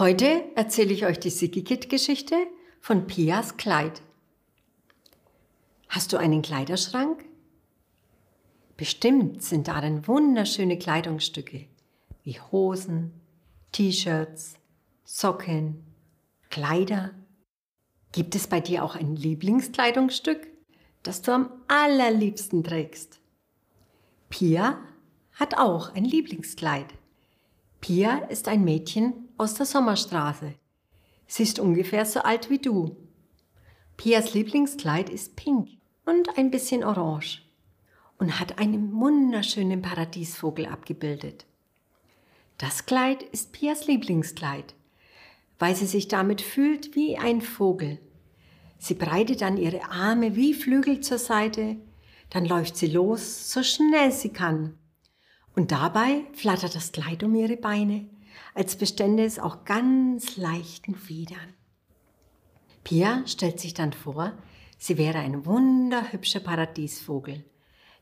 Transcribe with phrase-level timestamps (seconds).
[0.00, 2.34] Heute erzähle ich euch die Sigikit-Geschichte
[2.80, 4.00] von Pias Kleid.
[5.90, 7.22] Hast du einen Kleiderschrank?
[8.78, 11.66] Bestimmt sind darin wunderschöne Kleidungsstücke
[12.22, 13.12] wie Hosen,
[13.72, 14.54] T-Shirts,
[15.04, 15.84] Socken,
[16.48, 17.10] Kleider.
[18.12, 20.46] Gibt es bei dir auch ein Lieblingskleidungsstück,
[21.02, 23.20] das du am allerliebsten trägst?
[24.30, 24.78] Pia
[25.34, 26.86] hat auch ein Lieblingskleid.
[27.82, 30.54] Pia ist ein Mädchen aus der Sommerstraße.
[31.26, 32.94] Sie ist ungefähr so alt wie du.
[33.96, 35.68] Pias Lieblingskleid ist pink
[36.04, 37.42] und ein bisschen orange
[38.18, 41.46] und hat einen wunderschönen Paradiesvogel abgebildet.
[42.58, 44.74] Das Kleid ist Pias Lieblingskleid,
[45.58, 47.98] weil sie sich damit fühlt wie ein Vogel.
[48.76, 51.76] Sie breitet dann ihre Arme wie Flügel zur Seite,
[52.28, 54.78] dann läuft sie los, so schnell sie kann.
[55.56, 58.06] Und dabei flattert das Kleid um ihre Beine,
[58.54, 61.54] als bestände es auch ganz leichten Federn.
[62.84, 64.32] Pia stellt sich dann vor,
[64.78, 67.44] sie wäre ein wunderhübscher Paradiesvogel,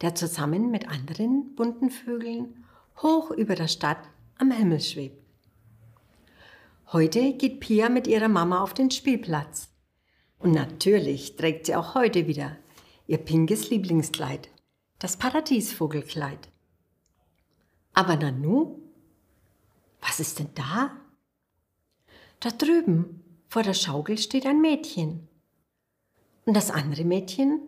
[0.00, 2.64] der zusammen mit anderen bunten Vögeln
[3.02, 3.98] hoch über der Stadt
[4.38, 5.22] am Himmel schwebt.
[6.92, 9.70] Heute geht Pia mit ihrer Mama auf den Spielplatz.
[10.38, 12.56] Und natürlich trägt sie auch heute wieder
[13.06, 14.48] ihr pinkes Lieblingskleid,
[14.98, 16.48] das Paradiesvogelkleid.
[17.92, 18.80] Aber Nanu,
[20.06, 20.90] was ist denn da?
[22.40, 25.28] Da drüben vor der Schaukel steht ein Mädchen.
[26.44, 27.60] Und das andere Mädchen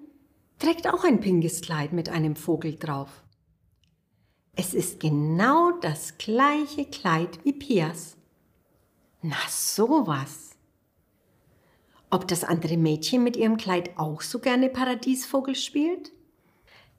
[0.59, 3.23] trägt auch ein pinkes Kleid mit einem Vogel drauf.
[4.55, 8.17] Es ist genau das gleiche Kleid wie Pias.
[9.23, 10.51] Na sowas.
[12.11, 16.12] Ob das andere Mädchen mit ihrem Kleid auch so gerne Paradiesvogel spielt?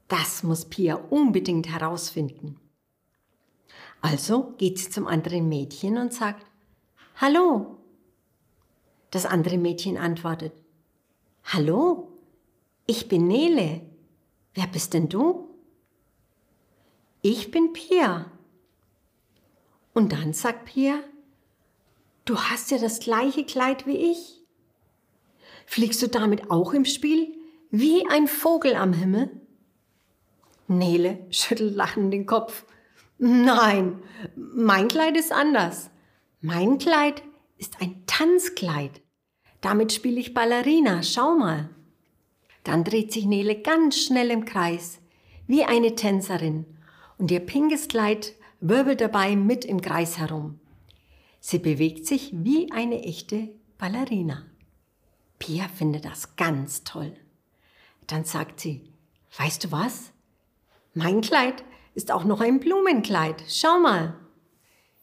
[0.07, 2.59] Das muss Pia unbedingt herausfinden.
[4.01, 6.45] Also geht sie zum anderen Mädchen und sagt,
[7.15, 7.77] Hallo.
[9.11, 10.53] Das andere Mädchen antwortet,
[11.45, 12.11] Hallo,
[12.85, 13.81] ich bin Nele.
[14.53, 15.49] Wer bist denn du?
[17.21, 18.31] Ich bin Pia.
[19.93, 20.99] Und dann sagt Pia,
[22.25, 24.41] du hast ja das gleiche Kleid wie ich.
[25.65, 27.35] Fliegst du damit auch im Spiel
[27.71, 29.29] wie ein Vogel am Himmel?
[30.67, 32.65] Nele schüttelt lachend den Kopf.
[33.19, 34.03] Nein,
[34.35, 35.89] mein Kleid ist anders.
[36.41, 37.23] Mein Kleid
[37.57, 39.01] ist ein Tanzkleid.
[39.61, 41.69] Damit spiele ich Ballerina, schau mal.
[42.63, 44.99] Dann dreht sich Nele ganz schnell im Kreis,
[45.47, 46.65] wie eine Tänzerin,
[47.17, 50.59] und ihr pinkes Kleid wirbelt dabei mit im Kreis herum.
[51.39, 54.45] Sie bewegt sich wie eine echte Ballerina.
[55.39, 57.13] Pia findet das ganz toll.
[58.05, 58.83] Dann sagt sie,
[59.37, 60.11] weißt du was?
[60.93, 61.63] Mein Kleid
[61.97, 63.43] ist auch noch ein Blumenkleid.
[63.47, 64.13] Schau mal.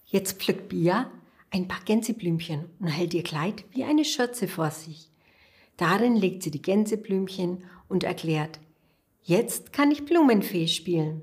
[0.06, 1.10] Jetzt pflückt Bia
[1.50, 5.10] ein paar Gänseblümchen und hält ihr Kleid wie eine Schürze vor sich.
[5.76, 8.60] Darin legt sie die Gänseblümchen und erklärt,
[9.24, 11.22] jetzt kann ich Blumenfee spielen.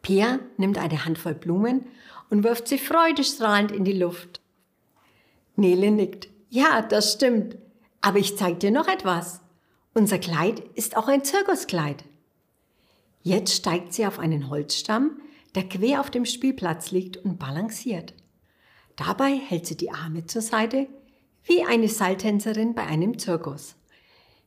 [0.00, 1.84] Pia nimmt eine Handvoll Blumen
[2.30, 4.40] und wirft sie freudestrahlend in die Luft.
[5.56, 6.28] Nele nickt.
[6.48, 7.58] Ja, das stimmt.
[8.00, 9.42] Aber ich zeig dir noch etwas.
[9.92, 12.04] Unser Kleid ist auch ein Zirkuskleid.
[13.24, 15.18] Jetzt steigt sie auf einen Holzstamm,
[15.54, 18.12] der quer auf dem Spielplatz liegt und balanciert.
[18.96, 20.86] Dabei hält sie die Arme zur Seite,
[21.44, 23.76] wie eine Seiltänzerin bei einem Zirkus.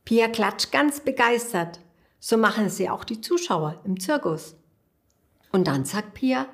[0.04, 1.80] Pia klatscht ganz begeistert.
[2.20, 4.54] So machen sie auch die Zuschauer im Zirkus.
[5.50, 6.46] Und dann sagt Pia,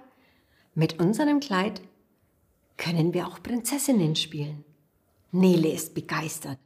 [0.75, 1.83] mit unserem Kleid
[2.79, 4.65] können wir auch Prinzessinnen spielen.
[5.31, 6.59] Nele ist begeistert.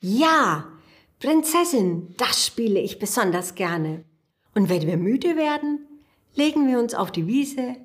[0.00, 0.72] Ja,
[1.20, 4.04] Prinzessin, das spiele ich besonders gerne.
[4.54, 5.86] Und wenn wir müde werden,
[6.34, 7.76] legen wir uns auf die Wiese,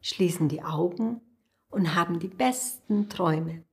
[0.00, 1.20] schließen die Augen
[1.70, 3.64] und haben die besten Träume.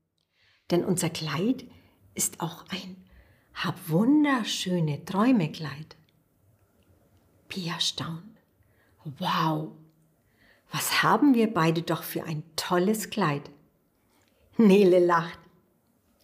[0.72, 1.66] Denn unser Kleid
[2.14, 3.06] ist auch ein
[3.54, 5.96] hab wunderschöne Träumekleid.
[7.48, 8.42] Pia staunt.
[9.20, 9.72] Wow,
[10.72, 13.50] was haben wir beide doch für ein tolles Kleid.
[14.58, 15.40] Nele lacht.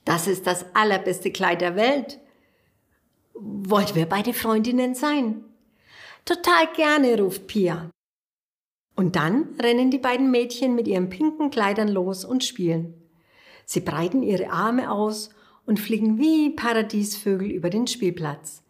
[0.03, 2.19] Das ist das allerbeste Kleid der Welt.
[3.33, 5.45] Wollt wir beide Freundinnen sein?
[6.25, 7.89] Total gerne, ruft Pia.
[8.95, 12.93] Und dann rennen die beiden Mädchen mit ihren pinken Kleidern los und spielen.
[13.65, 15.29] Sie breiten ihre Arme aus
[15.65, 18.61] und fliegen wie Paradiesvögel über den Spielplatz.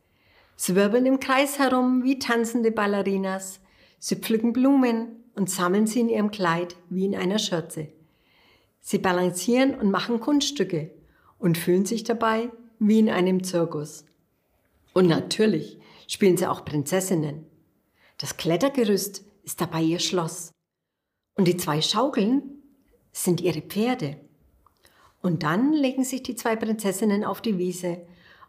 [0.55, 3.59] Sie wirbeln im Kreis herum wie tanzende Ballerinas.
[3.99, 7.87] Sie pflücken Blumen und sammeln sie in ihrem Kleid wie in einer Schürze.
[8.79, 10.91] Sie balancieren und machen Kunststücke
[11.39, 12.49] und fühlen sich dabei
[12.79, 14.05] wie in einem Zirkus.
[14.93, 15.79] Und natürlich
[16.11, 17.45] spielen sie auch Prinzessinnen.
[18.17, 20.51] Das Klettergerüst ist dabei ihr Schloss.
[21.35, 22.61] Und die zwei Schaukeln
[23.13, 24.19] sind ihre Pferde.
[25.21, 28.05] Und dann legen sich die zwei Prinzessinnen auf die Wiese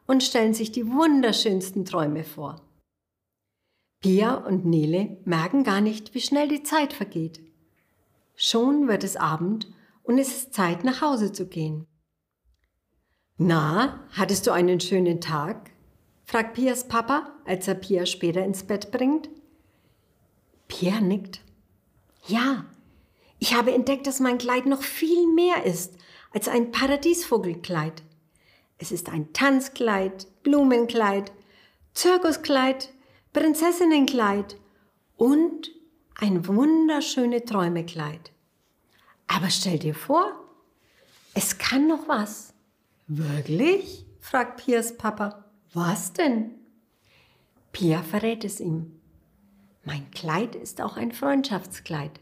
[0.06, 2.60] und stellen sich die wunderschönsten Träume vor.
[4.00, 7.40] Pia und Nele merken gar nicht, wie schnell die Zeit vergeht.
[8.34, 9.72] Schon wird es Abend
[10.02, 11.86] und es ist Zeit, nach Hause zu gehen.
[13.36, 15.71] Na, hattest du einen schönen Tag?
[16.24, 19.28] Fragt Pias Papa, als er Pia später ins Bett bringt.
[20.68, 21.40] Pia nickt.
[22.26, 22.64] Ja,
[23.38, 25.94] ich habe entdeckt, dass mein Kleid noch viel mehr ist
[26.32, 28.02] als ein Paradiesvogelkleid.
[28.78, 31.32] Es ist ein Tanzkleid, Blumenkleid,
[31.94, 32.90] Zirkuskleid,
[33.32, 34.56] Prinzessinnenkleid
[35.16, 35.70] und
[36.16, 38.32] ein wunderschöne Träumekleid.
[39.26, 40.32] Aber stell dir vor,
[41.34, 42.54] es kann noch was.
[43.08, 44.06] Wirklich?
[44.20, 45.44] fragt Pias Papa.
[45.74, 46.50] Was denn?
[47.72, 49.00] Pia verrät es ihm.
[49.84, 52.20] Mein Kleid ist auch ein Freundschaftskleid.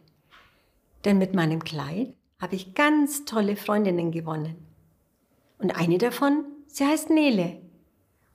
[1.05, 4.55] Denn mit meinem Kleid habe ich ganz tolle Freundinnen gewonnen.
[5.59, 7.61] Und eine davon, sie heißt Nele.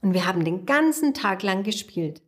[0.02, 2.20] Und wir haben den ganzen Tag lang gespielt.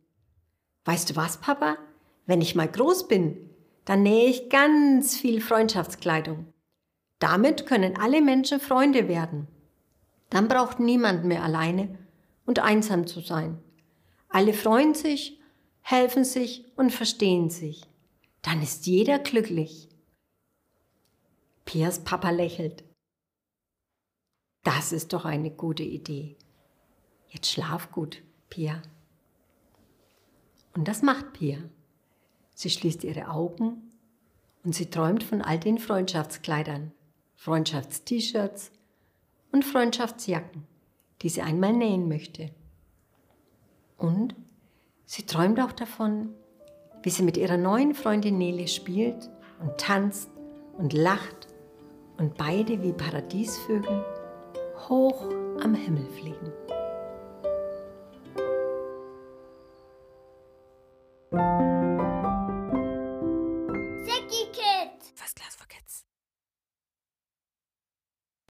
[0.87, 1.77] Weißt du was, Papa?
[2.25, 3.37] Wenn ich mal groß bin,
[3.85, 6.47] dann nähe ich ganz viel Freundschaftskleidung.
[7.19, 9.47] Damit können alle Menschen Freunde werden.
[10.31, 11.99] Dann braucht niemand mehr alleine
[12.49, 13.63] und einsam zu sein.
[14.31, 15.39] Alle freuen sich,
[15.83, 17.83] helfen sich und verstehen sich.
[18.41, 19.91] Dann ist jeder glücklich.
[21.67, 22.85] Piers Papa lächelt.
[24.65, 26.37] Das ist doch eine gute Idee.
[27.29, 28.81] Jetzt schlaf gut, Pia.
[30.75, 31.59] Und das macht Pia.
[32.55, 33.93] Sie schließt ihre Augen
[34.65, 36.93] und sie träumt von all den Freundschaftskleidern,
[37.37, 38.73] Freundschafts-T-Shirts
[39.53, 40.67] und Freundschaftsjacken,
[41.23, 42.51] die sie einmal nähen möchte.
[43.97, 44.35] Und
[45.05, 46.31] sie träumt auch davon,
[47.03, 49.31] wie sie mit ihrer neuen Freundin Nele spielt
[49.61, 50.31] und tanzt
[50.77, 51.49] und lacht
[52.19, 54.05] und beide wie Paradiesvögel
[54.89, 55.29] hoch
[55.63, 56.53] am Himmel fliegen.